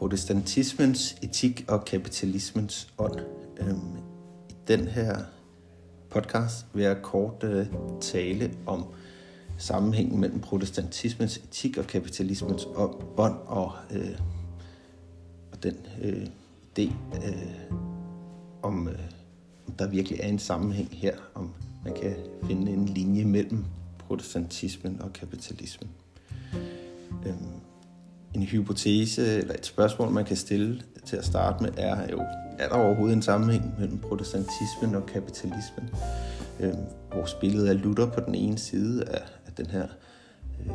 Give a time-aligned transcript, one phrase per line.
[0.00, 3.20] protestantismens etik og kapitalismens ånd.
[3.58, 3.96] Øhm,
[4.50, 5.18] I den her
[6.10, 7.66] podcast vil jeg kort øh,
[8.00, 8.84] tale om
[9.58, 12.68] sammenhængen mellem protestantismens etik og kapitalismens
[13.16, 14.18] ånd og, øh,
[15.52, 16.26] og den øh,
[16.78, 16.92] idé
[17.26, 17.76] øh,
[18.62, 18.98] om, øh,
[19.66, 23.64] om der virkelig er en sammenhæng her, om man kan finde en linje mellem
[23.98, 25.90] protestantismen og kapitalismen.
[27.26, 27.69] Øhm,
[28.34, 32.22] en hypotese eller et spørgsmål, man kan stille til at starte med, er jo,
[32.58, 35.90] er der overhovedet en sammenhæng mellem protestantismen og kapitalismen?
[36.60, 36.74] Øh,
[37.14, 39.86] vores billede af Luther på den ene side af, af den her
[40.60, 40.74] øh,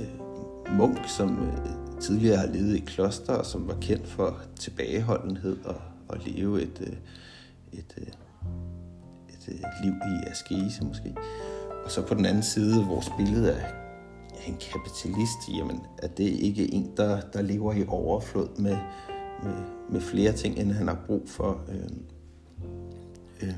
[0.00, 5.56] øh, munk, som øh, tidligere har levet i kloster, og som var kendt for tilbageholdenhed
[5.64, 5.76] og,
[6.08, 6.96] og leve et, øh,
[7.72, 8.06] et, øh,
[9.28, 11.14] et, øh, liv i askese måske.
[11.84, 13.87] Og så på den anden side vores billede af
[14.48, 18.76] en kapitalist, jamen er det ikke en, der, der lever i overflod med,
[19.42, 19.54] med,
[19.90, 21.60] med flere ting, end han har brug for?
[21.68, 21.88] Øh,
[23.42, 23.54] øh,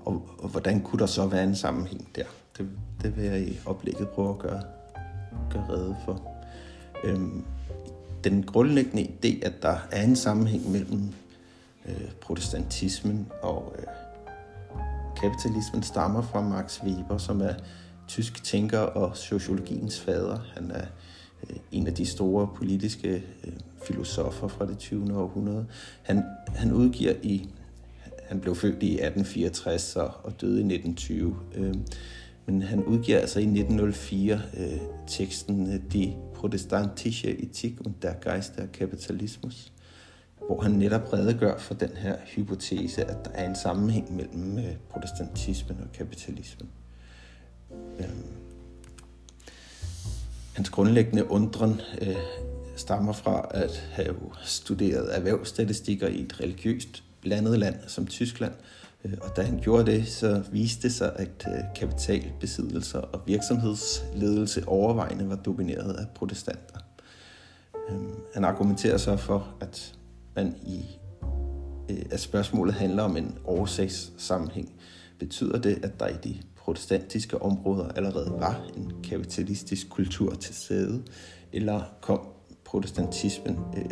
[0.00, 2.24] og, og hvordan kunne der så være en sammenhæng der?
[2.58, 2.68] Det,
[3.02, 4.62] det vil jeg i oplægget prøve at gøre,
[5.50, 6.22] gøre rede for.
[7.04, 7.20] Øh,
[8.24, 11.02] den grundlæggende idé, at der er en sammenhæng mellem
[11.88, 13.86] øh, protestantismen og øh,
[15.22, 17.54] kapitalismen, stammer fra Max Weber, som er
[18.08, 20.38] tysk tænker og sociologiens fader.
[20.54, 20.86] Han er
[21.50, 25.18] øh, en af de store politiske øh, filosofer fra det 20.
[25.18, 25.66] århundrede.
[26.02, 27.48] Han, han udgiver i,
[28.28, 31.74] han blev født i 1864 og, og døde i 1920, øh,
[32.46, 38.56] men han udgiver altså i 1904 øh, teksten øh, De protestantische Ethik und der Geist
[38.56, 39.72] der Kapitalismus,
[40.46, 44.76] hvor han netop redegør for den her hypotese, at der er en sammenhæng mellem øh,
[44.90, 46.68] protestantismen og kapitalismen.
[47.98, 48.24] Øhm,
[50.52, 52.16] hans grundlæggende undren øh,
[52.76, 58.52] stammer fra at have studeret erhvervsstatistikker i et religiøst blandet land som Tyskland.
[59.04, 64.68] Øh, og da han gjorde det, så viste det sig, at øh, kapitalbesiddelser og virksomhedsledelse
[64.68, 66.78] overvejende var domineret af protestanter.
[67.90, 67.96] Øh,
[68.34, 69.94] han argumenterer så for, at
[70.34, 70.84] man i
[72.10, 74.72] at spørgsmålet handler om en årsagssammenhæng.
[75.18, 76.36] Betyder det, at der i de
[76.68, 81.02] protestantiske områder allerede var en kapitalistisk kultur til stede,
[81.52, 82.20] eller kom
[82.64, 83.90] protestantismen øh,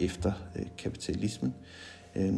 [0.00, 1.54] efter øh, kapitalismen?
[2.16, 2.34] Øh,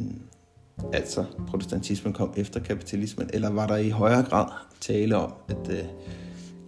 [0.92, 4.46] altså, protestantismen kom efter kapitalismen, eller var der i højere grad
[4.80, 5.84] tale om, at øh,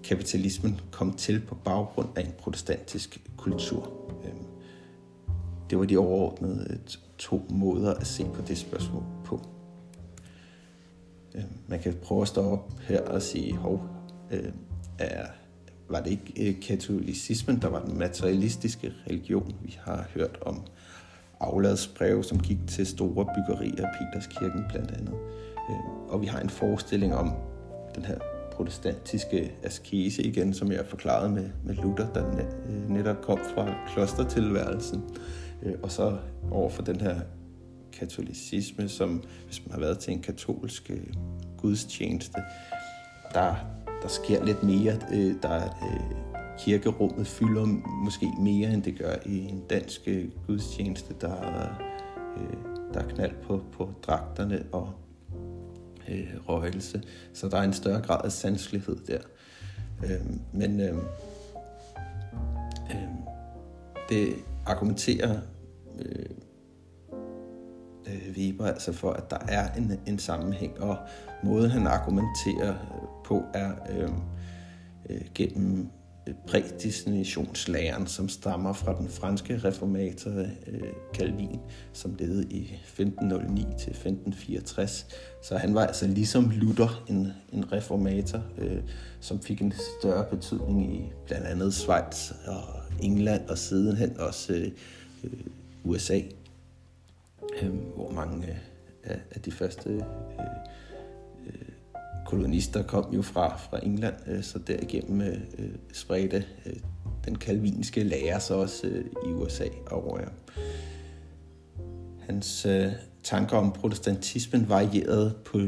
[0.05, 3.93] kapitalismen kom til på baggrund af en protestantisk kultur?
[4.25, 4.33] Øh,
[5.71, 6.79] det var de overordnede øh,
[7.19, 9.41] to måder at se på det spørgsmål på.
[11.35, 13.83] Øh, man kan prøve at stå op her og sige, hov,
[14.31, 14.53] øh,
[14.99, 15.27] er,
[15.89, 19.55] var det ikke øh, katolicismen, der var den materialistiske religion?
[19.63, 20.63] Vi har hørt om
[21.41, 25.15] afladsbreve, som gik til store byggerier, Peterskirken blandt andet.
[25.71, 27.33] Øh, og vi har en forestilling om
[27.95, 28.19] den her
[28.53, 32.27] protestantiske askese igen, som jeg forklarede med, med Luther, der
[32.69, 35.03] øh, netop kom fra klostertilværelsen,
[35.63, 36.17] øh, og så
[36.51, 37.21] over for den her
[37.93, 41.07] katolicisme, som hvis man har været til en katolsk øh,
[41.59, 42.39] gudstjeneste,
[43.35, 43.55] der,
[44.03, 44.99] der sker lidt mere.
[45.13, 47.65] Øh, der øh, kirkerummet fylder
[48.05, 51.15] måske mere, end det gør i en dansk øh, gudstjeneste.
[51.21, 51.35] Der,
[52.37, 52.57] øh,
[52.95, 54.93] der er knald på, på dragterne og
[56.09, 57.03] øh, røgelse.
[57.33, 59.21] Så der er en større grad af sanselighed der.
[60.05, 60.97] Øh, men øh,
[62.91, 63.09] øh,
[64.09, 64.35] det
[64.67, 65.41] argumenterer
[65.99, 66.27] øh,
[68.11, 70.97] øh, Weber altså for, at der er en, en sammenhæng, og
[71.43, 74.11] måden han argumenterer øh, på er øh,
[75.11, 75.89] øh, gennem
[76.27, 80.31] øh, prædestinationslæren, som stammer fra den franske reformator
[80.67, 80.81] øh,
[81.15, 81.61] Calvin,
[81.93, 85.07] som levede i 1509 til 1564.
[85.43, 88.79] Så han var altså ligesom Luther en, en reformator, øh,
[89.21, 92.63] som fik en større betydning i blandt andet Schweiz og
[93.03, 94.71] England og sidenhen også øh,
[95.25, 95.31] øh
[95.85, 96.21] USA
[97.63, 98.47] øh, hvor mange
[99.05, 100.01] øh, af, de første øh,
[101.47, 101.69] øh,
[102.27, 106.77] kolonister kom jo fra, fra England, øh, så derigennem øh, øh spredte øh,
[107.25, 110.21] den kalvinske lære så også øh, i USA over.
[112.27, 112.93] Hans øh,
[113.23, 115.59] tanker om protestantismen varierede på,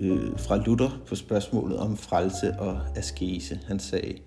[0.00, 3.60] øh, fra Luther på spørgsmålet om frelse og askese.
[3.66, 4.18] Han sagde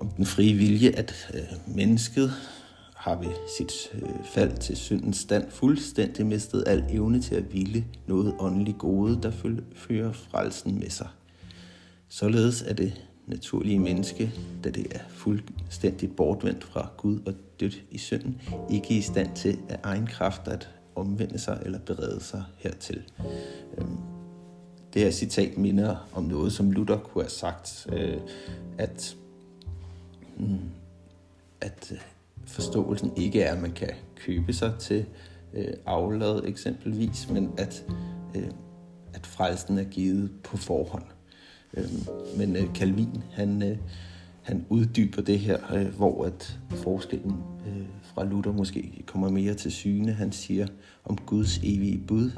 [0.00, 2.32] om den frie vilje, at øh, mennesket
[3.00, 7.84] har ved sit øh, fald til syndens stand fuldstændig mistet al evne til at ville
[8.06, 9.30] noget åndeligt gode, der
[9.74, 11.08] fører frelsen med sig.
[12.08, 14.32] Således er det naturlige menneske,
[14.64, 19.58] da det er fuldstændig bortvendt fra Gud og dødt i synden, ikke i stand til
[19.68, 23.02] af egen kraft at omvende sig eller berede sig hertil.
[23.78, 23.96] Øhm,
[24.94, 28.20] det her citat minder om noget, som Luther kunne have sagt, øh,
[28.78, 29.16] at,
[30.38, 30.58] mm,
[31.60, 31.98] at øh,
[32.46, 35.04] forståelsen ikke er, at man kan købe sig til
[35.54, 37.84] øh, aflad eksempelvis, men at,
[38.36, 38.48] øh,
[39.14, 41.04] at frelsen er givet på forhånd.
[41.74, 41.84] Øh,
[42.38, 43.76] men øh, Calvin, han, øh,
[44.42, 49.72] han uddyber det her, øh, hvor at forskellen øh, fra Luther måske kommer mere til
[49.72, 50.12] syne.
[50.12, 50.66] Han siger
[51.04, 52.30] om Guds evige bud.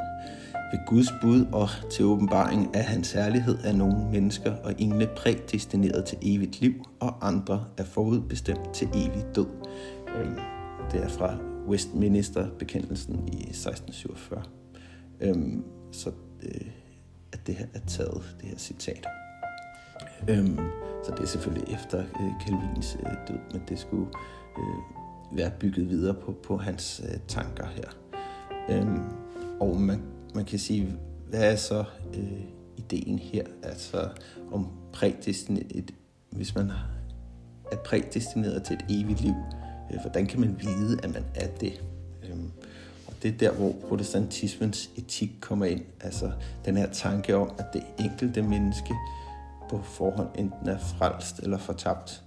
[0.72, 6.04] Ved Guds bud og til åbenbaring af hans særlighed er nogle mennesker og engle prædestineret
[6.04, 9.46] til evigt liv, og andre er forudbestemt til evig død.
[10.18, 10.30] Øh,
[10.92, 11.36] det er fra
[11.68, 14.42] Westminster-bekendelsen i 1647.
[15.20, 15.36] Øh,
[15.92, 16.10] så
[16.42, 16.66] øh,
[17.32, 19.06] at det her er taget, det her citat.
[21.04, 22.04] Så det er selvfølgelig efter
[22.46, 22.96] Calvins
[23.28, 24.06] død, men det skulle
[25.32, 27.88] være bygget videre på, på hans tanker her.
[28.70, 29.02] Øhm,
[29.60, 30.02] og man,
[30.34, 30.96] man kan sige,
[31.28, 31.84] hvad er så
[32.14, 32.40] øh,
[32.76, 33.44] ideen her?
[33.62, 34.08] Altså
[34.52, 35.90] om prædestineret,
[36.30, 36.70] hvis man
[37.72, 39.34] er prædestineret til et evigt liv,
[39.92, 41.82] øh, hvordan kan man vide, at man er det?
[42.22, 42.36] Øh,
[43.06, 45.84] og det er der, hvor protestantismens etik kommer ind.
[46.00, 46.32] Altså
[46.64, 48.94] den her tanke om, at det enkelte menneske
[49.70, 52.22] på forhånd enten er frelst eller fortabt.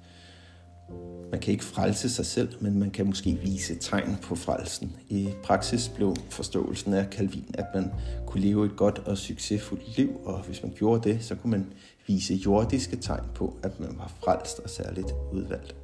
[1.32, 4.96] Man kan ikke frelse sig selv, men man kan måske vise tegn på frelsen.
[5.10, 7.92] I praksis blev forståelsen af Calvin, at man
[8.28, 11.66] kunne leve et godt og succesfuldt liv, og hvis man gjorde det, så kunne man
[12.08, 15.76] vise jordiske tegn på, at man var frelst og særligt udvalgt.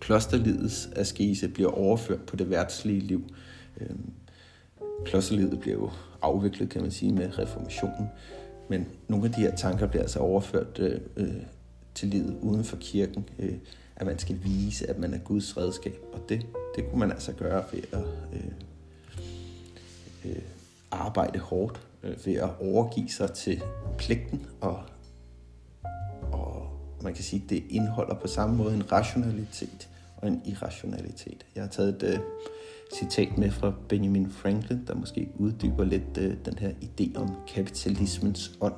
[0.00, 3.24] Klosterlivets askese bliver overført på det værtslige liv.
[3.80, 4.12] Øhm,
[5.04, 5.90] klosterlivet bliver jo
[6.22, 8.08] afviklet, kan man sige, med reformationen,
[8.70, 11.32] men nogle af de her tanker bliver altså overført øh, øh
[12.00, 13.58] til livet uden for kirken, øh,
[13.96, 17.32] at man skal vise, at man er Guds redskab, og det, det kunne man altså
[17.32, 18.50] gøre ved at øh,
[20.24, 20.42] øh,
[20.90, 23.62] arbejde hårdt, øh, ved at overgive sig til
[23.98, 24.82] pligten, og,
[26.32, 26.70] og
[27.02, 31.46] man kan sige, at det indeholder på samme måde en rationalitet og en irrationalitet.
[31.54, 32.18] Jeg har taget et øh,
[32.98, 38.52] citat med fra Benjamin Franklin, der måske uddyber lidt øh, den her idé om kapitalismens
[38.60, 38.74] ånd.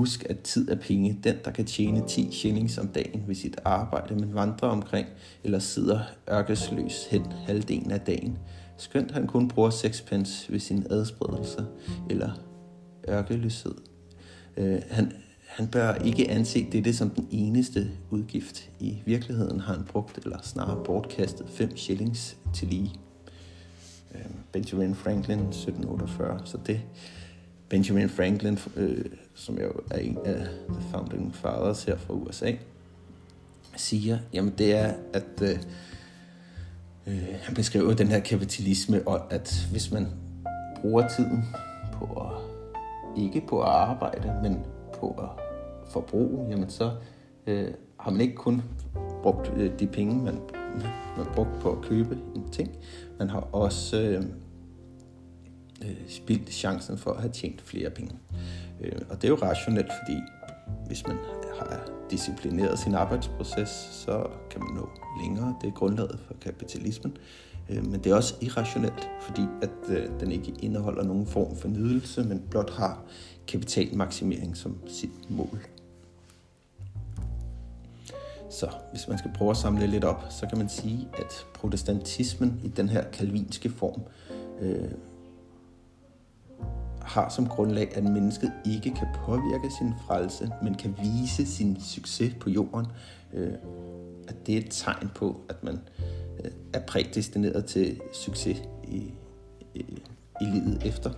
[0.00, 1.18] Husk, at tid er penge.
[1.24, 5.06] Den, der kan tjene 10 shillings om dagen ved sit arbejde, men vandrer omkring
[5.44, 6.00] eller sidder
[6.30, 8.38] ørkesløs hen halvdelen af dagen.
[8.76, 11.66] Skønt han kun bruger 6 pence ved sin adspredelse
[12.10, 12.30] eller
[13.08, 13.74] ørkeløshed.
[14.56, 15.12] Øh, han,
[15.46, 18.70] han bør ikke anse dette som den eneste udgift.
[18.78, 22.92] I virkeligheden har han brugt, eller snarere bortkastet, 5 shillings til lige.
[24.14, 26.40] Øhm, Benjamin Franklin, 1748.
[26.44, 26.80] Så det
[27.70, 32.52] Benjamin Franklin, øh, som jo er en af the founding fathers her fra USA,
[33.76, 35.58] siger, jamen det er, at øh,
[37.06, 40.06] øh, han beskriver den her kapitalisme, og at hvis man
[40.80, 41.44] bruger tiden
[41.92, 42.32] på at,
[43.22, 44.58] ikke på at arbejde, men
[45.00, 45.42] på at
[45.92, 46.92] forbruge, jamen så
[47.46, 47.68] øh,
[48.00, 48.62] har man ikke kun
[49.22, 50.40] brugt øh, de penge, man,
[51.16, 52.70] man brugt på at købe en ting,
[53.18, 54.24] man har også øh,
[55.84, 58.14] øh, spildt chancen for at have tjent flere penge.
[58.80, 60.18] Øh, og det er jo rationelt, fordi
[60.86, 61.16] hvis man
[61.58, 64.88] har disciplineret sin arbejdsproces, så kan man nå
[65.22, 65.56] længere.
[65.60, 67.16] Det er grundlaget for kapitalismen.
[67.70, 71.68] Øh, men det er også irrationelt, fordi at øh, den ikke indeholder nogen form for
[71.68, 73.04] nydelse, men blot har
[73.46, 75.58] kapitalmaksimering som sit mål.
[78.50, 82.60] Så hvis man skal prøve at samle lidt op, så kan man sige, at protestantismen
[82.64, 84.02] i den her kalvinske form
[84.60, 84.90] øh,
[87.02, 92.34] har som grundlag, at mennesket ikke kan påvirke sin frelse, men kan vise sin succes
[92.40, 92.86] på jorden.
[93.34, 93.52] Øh,
[94.28, 95.80] at det er et tegn på, at man
[96.44, 99.12] øh, er prædestineret til succes i,
[99.74, 99.80] i,
[100.40, 101.10] i livet efter.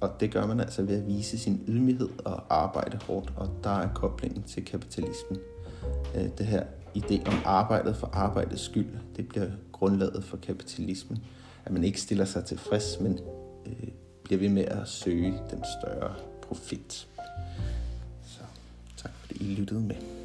[0.00, 3.70] Og det gør man altså ved at vise sin ydmyghed og arbejde hårdt, og der
[3.70, 5.38] er koblingen til kapitalismen
[6.14, 6.62] øh, det her
[6.96, 11.18] idé om arbejdet for arbejdets skyld, det bliver grundlaget for kapitalismen.
[11.64, 13.18] At man ikke stiller sig tilfreds, men
[13.66, 13.88] øh,
[14.26, 17.06] bliver ved med at søge den større profit.
[18.26, 18.40] Så
[18.96, 20.15] tak fordi I lyttede med.